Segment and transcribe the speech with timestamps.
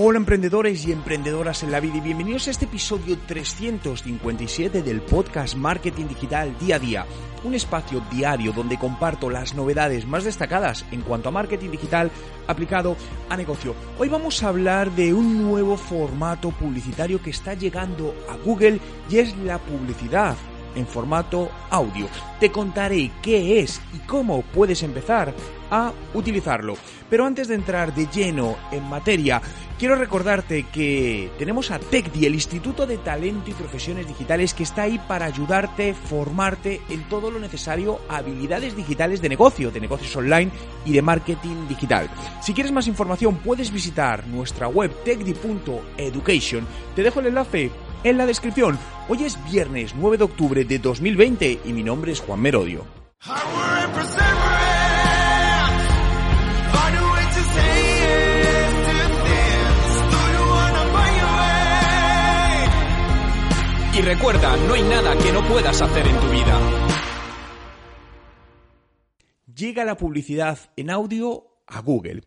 [0.00, 5.56] Hola emprendedores y emprendedoras en la vida y bienvenidos a este episodio 357 del podcast
[5.56, 7.06] Marketing Digital Día a Día,
[7.42, 12.12] un espacio diario donde comparto las novedades más destacadas en cuanto a marketing digital
[12.46, 12.96] aplicado
[13.28, 13.74] a negocio.
[13.98, 18.78] Hoy vamos a hablar de un nuevo formato publicitario que está llegando a Google
[19.10, 20.36] y es la publicidad
[20.78, 22.06] en formato audio.
[22.40, 25.34] Te contaré qué es y cómo puedes empezar
[25.70, 26.76] a utilizarlo.
[27.10, 29.40] Pero antes de entrar de lleno en materia,
[29.78, 34.82] quiero recordarte que tenemos a TECDI, el Instituto de Talento y Profesiones Digitales, que está
[34.82, 40.50] ahí para ayudarte, formarte en todo lo necesario habilidades digitales de negocio, de negocios online
[40.84, 42.10] y de marketing digital.
[42.42, 46.66] Si quieres más información, puedes visitar nuestra web tecdi.education.
[46.94, 47.70] Te dejo el enlace
[48.04, 48.78] en la descripción.
[49.08, 52.84] Hoy es viernes 9 de octubre de 2020 y mi nombre es Juan Merodio.
[63.94, 66.60] Y recuerda, no hay nada que no puedas hacer en tu vida.
[69.56, 72.22] Llega la publicidad en audio a Google.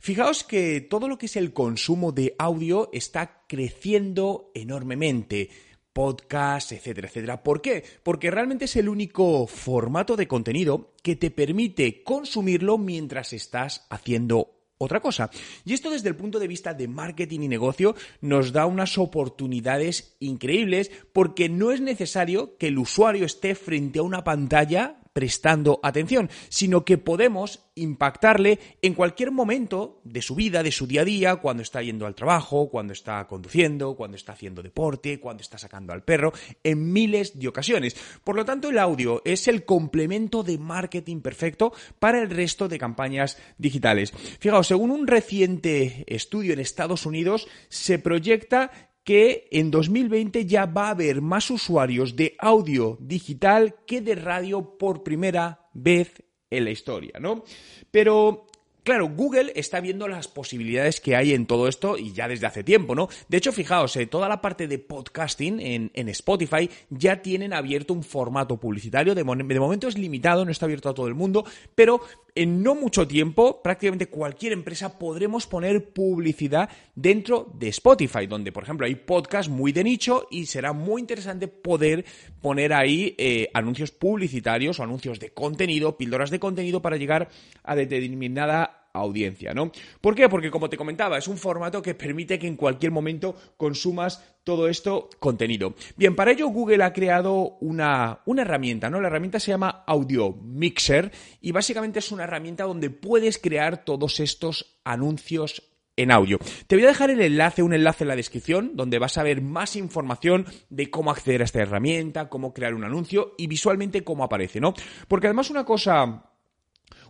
[0.00, 5.50] Fijaos que todo lo que es el consumo de audio está creciendo enormemente
[5.92, 7.42] podcast, etcétera, etcétera.
[7.42, 7.82] ¿Por qué?
[8.02, 14.56] Porque realmente es el único formato de contenido que te permite consumirlo mientras estás haciendo
[14.78, 15.30] otra cosa.
[15.64, 20.16] Y esto desde el punto de vista de marketing y negocio nos da unas oportunidades
[20.20, 26.28] increíbles porque no es necesario que el usuario esté frente a una pantalla prestando atención,
[26.50, 31.36] sino que podemos impactarle en cualquier momento de su vida, de su día a día,
[31.36, 35.94] cuando está yendo al trabajo, cuando está conduciendo, cuando está haciendo deporte, cuando está sacando
[35.94, 37.96] al perro, en miles de ocasiones.
[38.24, 42.78] Por lo tanto, el audio es el complemento de marketing perfecto para el resto de
[42.78, 44.12] campañas digitales.
[44.38, 48.70] Fijaos, según un reciente estudio en Estados Unidos, se proyecta
[49.06, 54.76] que en 2020 ya va a haber más usuarios de audio digital que de radio
[54.76, 57.44] por primera vez en la historia, ¿no?
[57.92, 58.46] Pero
[58.86, 62.62] Claro, Google está viendo las posibilidades que hay en todo esto y ya desde hace
[62.62, 63.08] tiempo, ¿no?
[63.28, 68.04] De hecho, fijaos, eh, toda la parte de podcasting en, Spotify ya tienen abierto un
[68.04, 69.16] formato publicitario.
[69.16, 71.44] De, de, momento es limitado, no está abierto a todo el mundo,
[71.74, 72.00] pero
[72.36, 78.62] en no mucho tiempo, prácticamente cualquier empresa podremos poner publicidad dentro de Spotify, donde, por
[78.62, 82.04] ejemplo, hay podcasts muy de nicho y será muy interesante poder
[82.40, 87.28] poner ahí eh, anuncios publicitarios o anuncios de contenido, píldoras de contenido para llegar
[87.64, 89.70] a determinada audiencia, ¿no?
[90.00, 90.28] ¿Por qué?
[90.28, 94.68] Porque como te comentaba, es un formato que permite que en cualquier momento consumas todo
[94.68, 95.74] esto contenido.
[95.96, 99.00] Bien, para ello Google ha creado una, una herramienta, ¿no?
[99.00, 104.20] La herramienta se llama Audio Mixer y básicamente es una herramienta donde puedes crear todos
[104.20, 105.62] estos anuncios
[105.96, 106.38] en audio.
[106.66, 109.40] Te voy a dejar el enlace, un enlace en la descripción, donde vas a ver
[109.40, 114.22] más información de cómo acceder a esta herramienta, cómo crear un anuncio y visualmente cómo
[114.22, 114.74] aparece, ¿no?
[115.08, 116.30] Porque además una cosa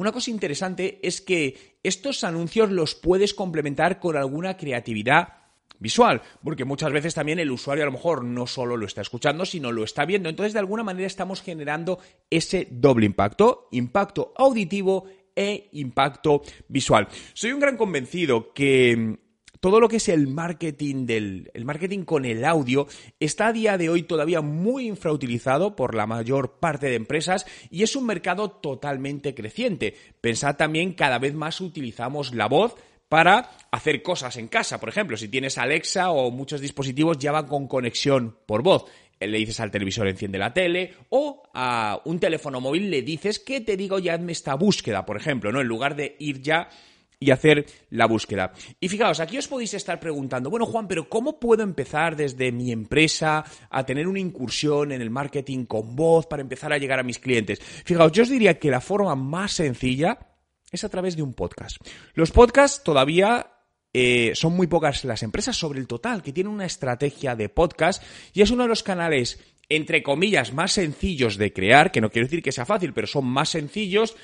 [0.00, 5.34] una cosa interesante es que estos anuncios los puedes complementar con alguna creatividad
[5.78, 9.44] visual, porque muchas veces también el usuario a lo mejor no solo lo está escuchando,
[9.44, 10.30] sino lo está viendo.
[10.30, 11.98] Entonces, de alguna manera estamos generando
[12.30, 15.04] ese doble impacto, impacto auditivo
[15.36, 17.06] e impacto visual.
[17.34, 19.18] Soy un gran convencido que
[19.60, 22.86] todo lo que es el marketing del el marketing con el audio
[23.20, 27.82] está a día de hoy todavía muy infrautilizado por la mayor parte de empresas y
[27.82, 29.94] es un mercado totalmente creciente.
[30.20, 32.74] Pensad también cada vez más utilizamos la voz
[33.08, 34.80] para hacer cosas en casa.
[34.80, 38.86] Por ejemplo, si tienes Alexa o muchos dispositivos ya van con conexión por voz
[39.20, 43.60] le dices al televisor enciende la tele o a un teléfono móvil le dices que
[43.60, 45.60] te digo ya hazme esta búsqueda, por ejemplo, ¿no?
[45.60, 46.70] En lugar de ir ya
[47.22, 48.54] y hacer la búsqueda.
[48.80, 52.72] Y fijaos, aquí os podéis estar preguntando, bueno Juan, pero ¿cómo puedo empezar desde mi
[52.72, 57.02] empresa a tener una incursión en el marketing con voz para empezar a llegar a
[57.02, 57.60] mis clientes?
[57.60, 60.18] Fijaos, yo os diría que la forma más sencilla
[60.72, 61.76] es a través de un podcast.
[62.14, 63.52] Los podcasts todavía
[63.92, 68.02] eh, son muy pocas las empresas sobre el total que tienen una estrategia de podcast
[68.32, 69.38] y es uno de los canales
[69.68, 73.24] entre comillas más sencillos de crear, que no quiero decir que sea fácil, pero son
[73.26, 74.16] más sencillos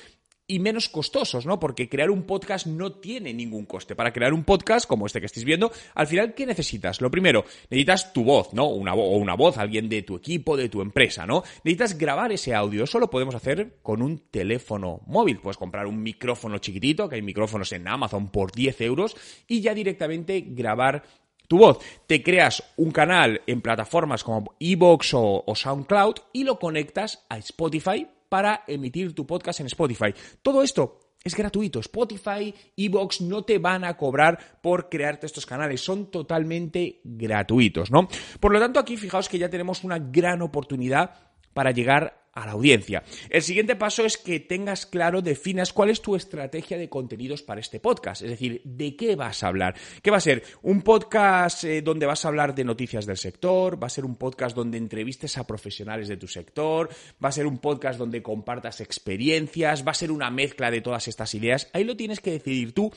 [0.47, 1.59] y menos costosos, ¿no?
[1.59, 3.95] Porque crear un podcast no tiene ningún coste.
[3.95, 7.01] Para crear un podcast como este que estáis viendo, al final, ¿qué necesitas?
[7.01, 8.67] Lo primero, necesitas tu voz, ¿no?
[8.67, 11.43] Una o una voz, alguien de tu equipo, de tu empresa, ¿no?
[11.63, 12.85] Necesitas grabar ese audio.
[12.85, 15.39] Eso lo podemos hacer con un teléfono móvil.
[15.39, 19.17] Puedes comprar un micrófono chiquitito, que hay micrófonos en Amazon por 10 euros,
[19.47, 21.03] y ya directamente grabar
[21.49, 21.79] tu voz.
[22.07, 28.07] Te creas un canal en plataformas como Evox o SoundCloud y lo conectas a Spotify
[28.29, 30.13] para emitir tu podcast en Spotify.
[30.41, 31.79] Todo esto es gratuito.
[31.79, 38.07] Spotify, Evox no te van a cobrar por crearte estos canales, son totalmente gratuitos, ¿no?
[38.39, 41.11] Por lo tanto, aquí fijaos que ya tenemos una gran oportunidad
[41.53, 43.03] para llegar a la audiencia.
[43.29, 47.61] El siguiente paso es que tengas claro, definas cuál es tu estrategia de contenidos para
[47.61, 49.75] este podcast, es decir, de qué vas a hablar.
[50.01, 50.43] ¿Qué va a ser?
[50.61, 53.81] ¿Un podcast eh, donde vas a hablar de noticias del sector?
[53.81, 56.89] ¿Va a ser un podcast donde entrevistes a profesionales de tu sector?
[57.23, 59.85] ¿Va a ser un podcast donde compartas experiencias?
[59.85, 61.69] ¿Va a ser una mezcla de todas estas ideas?
[61.73, 62.91] Ahí lo tienes que decidir tú,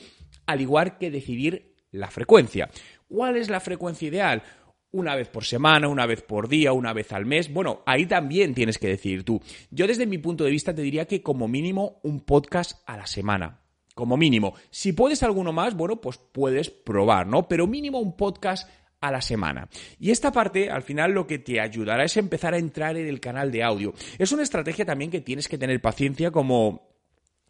[0.45, 2.69] al igual que decidir la frecuencia.
[3.07, 4.43] ¿Cuál es la frecuencia ideal?
[4.91, 7.51] Una vez por semana, una vez por día, una vez al mes.
[7.51, 9.41] Bueno, ahí también tienes que decidir tú.
[9.69, 13.07] Yo desde mi punto de vista te diría que como mínimo un podcast a la
[13.07, 13.61] semana.
[13.95, 14.53] Como mínimo.
[14.69, 17.47] Si puedes alguno más, bueno, pues puedes probar, ¿no?
[17.47, 18.69] Pero mínimo un podcast
[19.01, 19.67] a la semana.
[19.99, 23.19] Y esta parte, al final, lo que te ayudará es empezar a entrar en el
[23.19, 23.93] canal de audio.
[24.17, 26.90] Es una estrategia también que tienes que tener paciencia como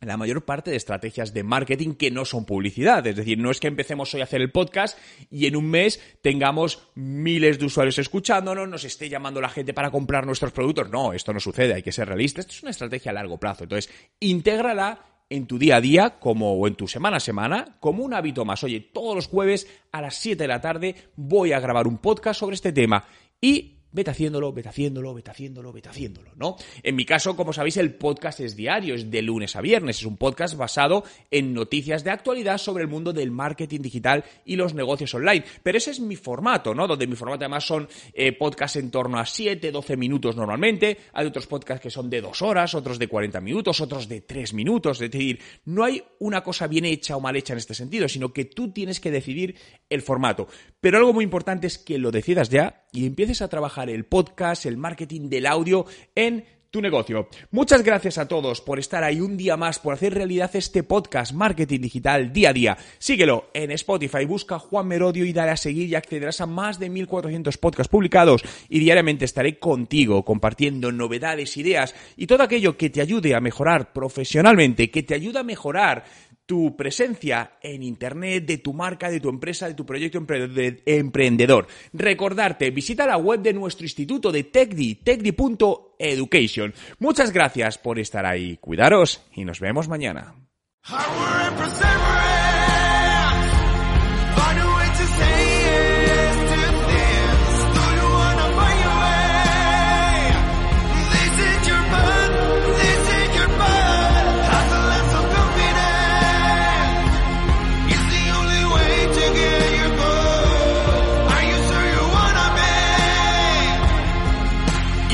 [0.01, 3.05] la mayor parte de estrategias de marketing que no son publicidad.
[3.05, 4.97] Es decir, no es que empecemos hoy a hacer el podcast
[5.29, 9.91] y en un mes tengamos miles de usuarios escuchándonos, nos esté llamando la gente para
[9.91, 10.89] comprar nuestros productos.
[10.89, 12.41] No, esto no sucede, hay que ser realista.
[12.41, 13.63] Esto es una estrategia a largo plazo.
[13.63, 18.03] Entonces, intégrala en tu día a día como, o en tu semana a semana como
[18.03, 18.63] un hábito más.
[18.63, 22.39] Oye, todos los jueves a las 7 de la tarde voy a grabar un podcast
[22.39, 23.05] sobre este tema
[23.39, 26.55] y vete haciéndolo, vete haciéndolo, vete haciéndolo, vete haciéndolo, ¿no?
[26.83, 30.05] En mi caso, como sabéis, el podcast es diario, es de lunes a viernes, es
[30.05, 34.73] un podcast basado en noticias de actualidad sobre el mundo del marketing digital y los
[34.73, 35.43] negocios online.
[35.63, 36.87] Pero ese es mi formato, ¿no?
[36.87, 41.27] Donde mi formato además son eh, podcasts en torno a 7, 12 minutos normalmente, hay
[41.27, 45.01] otros podcasts que son de 2 horas, otros de 40 minutos, otros de 3 minutos,
[45.01, 48.33] es decir, no hay una cosa bien hecha o mal hecha en este sentido, sino
[48.33, 49.55] que tú tienes que decidir
[49.89, 50.47] el formato.
[50.79, 54.65] Pero algo muy importante es que lo decidas ya y empieces a trabajar el podcast,
[54.65, 55.85] el marketing del audio
[56.15, 57.27] en tu negocio.
[57.51, 61.33] Muchas gracias a todos por estar ahí un día más, por hacer realidad este podcast
[61.33, 62.77] Marketing Digital día a día.
[62.97, 66.89] Síguelo en Spotify, busca Juan Merodio y dale a seguir y accederás a más de
[66.89, 73.01] 1400 podcasts publicados y diariamente estaré contigo compartiendo novedades, ideas y todo aquello que te
[73.01, 76.05] ayude a mejorar profesionalmente, que te ayude a mejorar
[76.51, 81.65] tu presencia en Internet, de tu marca, de tu empresa, de tu proyecto emprendedor.
[81.93, 86.73] Recordarte, visita la web de nuestro instituto de TechDi, techdi.education.
[86.99, 88.57] Muchas gracias por estar ahí.
[88.57, 90.35] Cuidaros y nos vemos mañana.